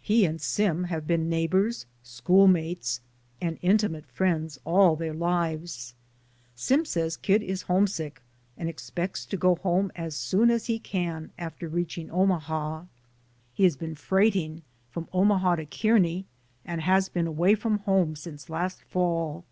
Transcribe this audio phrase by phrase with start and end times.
[0.00, 3.02] He and Sim have been neighbors, schoolmates,
[3.38, 5.92] and inti mate friends all their lives.
[6.54, 8.22] Sim says Kid is homesick
[8.56, 12.84] and expects to go home as soon as he can after reaching Omaha.
[13.52, 16.24] He has been freighting from Omaha to Kearney,
[16.64, 19.44] and has been away from home since last Fall.